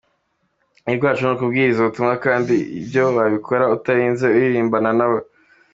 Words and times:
uruhare 0.77 0.95
rwacu 0.97 1.21
ni 1.23 1.31
ukubwiriza 1.35 1.79
ubutumwa 1.81 2.13
kandi 2.25 2.55
ibyo 2.79 3.03
wabikora 3.17 3.63
utarinze 3.75 4.23
uririmbana 4.29 4.91
nabo. 4.97 5.19